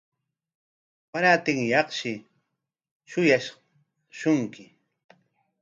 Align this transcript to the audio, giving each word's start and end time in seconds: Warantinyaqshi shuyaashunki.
Warantinyaqshi 1.11 2.11
shuyaashunki. 3.09 4.63